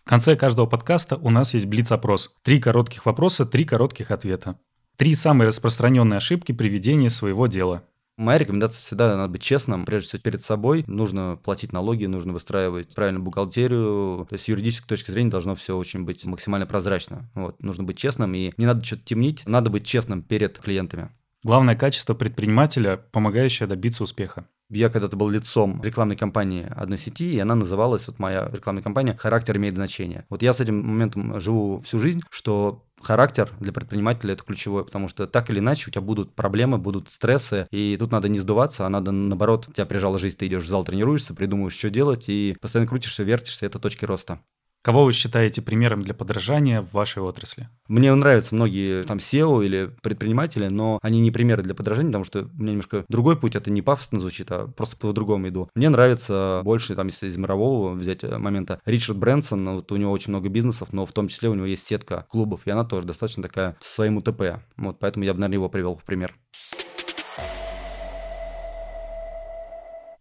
В 0.05 0.09
конце 0.11 0.35
каждого 0.35 0.67
подкаста 0.67 1.17
у 1.17 1.31
нас 1.31 1.55
есть 1.55 1.67
блиц-опрос. 1.67 2.35
Три 2.43 2.61
коротких 2.61 3.07
вопроса, 3.07 3.47
три 3.47 3.65
коротких 3.65 4.11
ответа. 4.11 4.59
Три 4.97 5.15
самые 5.15 5.49
распространенные 5.49 6.19
ошибки 6.19 6.53
при 6.53 6.69
ведении 6.69 7.09
своего 7.09 7.47
дела. 7.47 7.85
Моя 8.21 8.37
рекомендация 8.37 8.81
всегда 8.81 9.17
надо 9.17 9.33
быть 9.33 9.41
честным, 9.41 9.87
прежде 9.87 10.09
всего 10.09 10.21
перед 10.21 10.43
собой. 10.43 10.85
Нужно 10.87 11.39
платить 11.43 11.73
налоги, 11.73 12.05
нужно 12.05 12.35
выстраивать 12.35 12.95
правильную 12.95 13.25
бухгалтерию. 13.25 14.27
То 14.29 14.35
есть 14.35 14.45
с 14.45 14.49
юридической 14.49 14.87
точки 14.87 15.11
зрения 15.11 15.31
должно 15.31 15.55
все 15.55 15.75
очень 15.75 16.05
быть 16.05 16.27
максимально 16.27 16.67
прозрачно. 16.67 17.31
Вот. 17.35 17.63
Нужно 17.63 17.85
быть 17.85 17.97
честным, 17.97 18.35
и 18.35 18.53
не 18.59 18.67
надо 18.67 18.85
что-то 18.85 19.05
темнить, 19.05 19.45
надо 19.47 19.71
быть 19.71 19.87
честным 19.87 20.23
перед 20.23 20.59
клиентами. 20.59 21.09
Главное 21.45 21.77
качество 21.77 22.13
предпринимателя, 22.13 22.99
помогающее 22.99 23.67
добиться 23.67 24.05
успеха. 24.05 24.47
Я 24.71 24.89
когда-то 24.89 25.17
был 25.17 25.29
лицом 25.29 25.83
рекламной 25.83 26.17
кампании 26.17 26.73
одной 26.75 26.97
сети, 26.97 27.35
и 27.35 27.39
она 27.41 27.57
называлась, 27.57 28.07
вот 28.07 28.21
моя 28.21 28.49
рекламная 28.53 28.85
кампания 28.85 29.17
«Характер 29.19 29.57
имеет 29.57 29.75
значение». 29.75 30.25
Вот 30.31 30.43
я 30.43 30.55
с 30.55 30.61
этим 30.61 30.81
моментом 30.81 31.41
живу 31.41 31.81
всю 31.81 31.99
жизнь, 31.99 32.23
что 32.31 32.85
характер 33.03 33.53
для 33.59 33.73
предпринимателя 33.73 34.35
это 34.35 34.45
ключевое, 34.45 34.85
потому 34.85 35.09
что 35.09 35.27
так 35.27 35.51
или 35.51 35.59
иначе 35.59 35.89
у 35.89 35.91
тебя 35.91 36.03
будут 36.03 36.35
проблемы, 36.35 36.79
будут 36.79 37.11
стрессы, 37.11 37.67
и 37.73 37.97
тут 37.99 38.13
надо 38.13 38.29
не 38.29 38.39
сдуваться, 38.39 38.87
а 38.87 38.89
надо 38.89 39.11
наоборот, 39.11 39.69
тебя 39.75 39.87
прижала 39.87 40.19
жизнь, 40.19 40.37
ты 40.37 40.47
идешь 40.47 40.65
в 40.65 40.69
зал, 40.69 40.85
тренируешься, 40.85 41.35
придумываешь, 41.35 41.77
что 41.77 41.91
делать, 41.91 42.29
и 42.29 42.57
постоянно 42.61 42.89
крутишься, 42.89 43.25
вертишься, 43.25 43.67
это 43.67 43.81
точки 43.81 44.05
роста. 44.05 44.41
Кого 44.83 45.05
вы 45.05 45.13
считаете 45.13 45.61
примером 45.61 46.01
для 46.01 46.15
подражания 46.15 46.81
в 46.81 46.93
вашей 46.93 47.23
отрасли? 47.23 47.69
Мне 47.87 48.15
нравятся 48.15 48.55
многие 48.55 49.05
там 49.05 49.19
SEO 49.19 49.65
или 49.65 49.95
предприниматели, 50.03 50.69
но 50.69 50.99
они 51.03 51.21
не 51.21 51.31
примеры 51.31 51.63
для 51.63 51.75
подражания, 51.75 52.09
потому 52.09 52.25
что 52.25 52.45
у 52.45 52.63
меня 52.63 52.71
немножко 52.71 53.05
другой 53.09 53.37
путь, 53.37 53.57
это 53.57 53.71
не 53.71 53.83
пафосно 53.83 54.19
звучит, 54.19 54.51
а 54.51 54.69
просто 54.69 54.97
по-другому 54.97 55.49
иду. 55.49 55.69
Мне 55.75 55.91
нравится 55.91 56.63
больше, 56.65 56.95
там, 56.95 57.09
если 57.09 57.27
из 57.27 57.37
мирового 57.37 57.93
взять 57.93 58.25
э, 58.25 58.39
момента, 58.39 58.81
Ричард 58.87 59.19
Брэнсон, 59.19 59.69
вот 59.69 59.93
у 59.93 59.97
него 59.97 60.13
очень 60.13 60.31
много 60.31 60.49
бизнесов, 60.49 60.93
но 60.93 61.05
в 61.05 61.13
том 61.13 61.29
числе 61.29 61.51
у 61.51 61.55
него 61.55 61.67
есть 61.67 61.87
сетка 61.87 62.27
клубов, 62.31 62.63
и 62.65 62.71
она 62.71 62.85
тоже 62.85 63.07
достаточно 63.07 63.43
такая 63.43 63.77
с 63.83 63.95
своим 63.95 64.17
УТП. 64.17 64.63
Вот 64.79 64.99
поэтому 64.99 65.27
я 65.27 65.35
бы, 65.35 65.41
наверное, 65.41 65.57
его 65.57 65.69
привел 65.69 65.97
в 65.97 66.05
пример. 66.05 66.35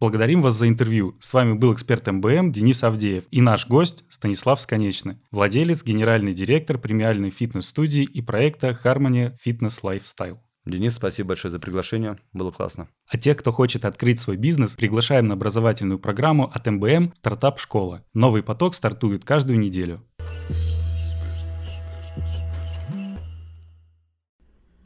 Благодарим 0.00 0.40
вас 0.40 0.54
за 0.54 0.66
интервью. 0.66 1.18
С 1.20 1.30
вами 1.34 1.52
был 1.52 1.74
эксперт 1.74 2.06
МБМ 2.06 2.52
Денис 2.52 2.82
Авдеев 2.82 3.24
и 3.30 3.42
наш 3.42 3.68
гость 3.68 4.04
Станислав 4.08 4.58
Сконечный, 4.58 5.18
владелец, 5.30 5.84
генеральный 5.84 6.32
директор 6.32 6.78
премиальной 6.78 7.28
фитнес-студии 7.28 8.04
и 8.04 8.22
проекта 8.22 8.70
Harmony 8.82 9.36
Fitness 9.44 9.82
Lifestyle. 9.82 10.38
Денис, 10.64 10.94
спасибо 10.94 11.28
большое 11.28 11.52
за 11.52 11.58
приглашение. 11.58 12.16
Было 12.32 12.50
классно. 12.50 12.88
А 13.08 13.18
тех, 13.18 13.36
кто 13.36 13.52
хочет 13.52 13.84
открыть 13.84 14.20
свой 14.20 14.38
бизнес, 14.38 14.74
приглашаем 14.74 15.28
на 15.28 15.34
образовательную 15.34 15.98
программу 15.98 16.50
от 16.50 16.66
МБМ 16.66 17.12
«Стартап 17.14 17.58
Школа». 17.58 18.02
Новый 18.14 18.42
поток 18.42 18.74
стартует 18.74 19.26
каждую 19.26 19.58
неделю. 19.58 20.02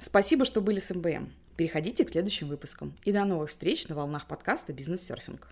Спасибо, 0.02 0.44
что 0.44 0.61
были 0.61 0.80
с 0.80 0.92
МБМ. 0.92 1.44
Переходите 1.57 2.05
к 2.05 2.11
следующим 2.11 2.49
выпускам. 2.49 2.97
И 3.05 3.13
до 3.13 3.25
новых 3.25 3.51
встреч 3.51 3.87
на 3.89 3.95
волнах 3.95 4.27
подкаста 4.27 4.73
«Бизнес-серфинг». 4.73 5.49